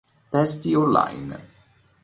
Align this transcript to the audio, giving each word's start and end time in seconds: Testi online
Testi 0.31 0.73
online 0.73 1.37